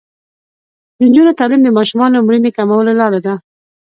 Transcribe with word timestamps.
د 0.97 0.99
نجونو 1.09 1.37
تعلیم 1.39 1.61
د 1.63 1.69
ماشومانو 1.77 2.25
مړینې 2.27 2.51
کمولو 2.57 2.91
لاره 3.01 3.19
ده. 3.25 3.33